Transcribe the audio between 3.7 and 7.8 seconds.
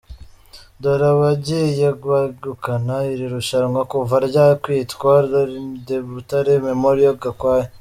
kuva ryakwitwa Rallye de Butare Mémorial Gakwaya:.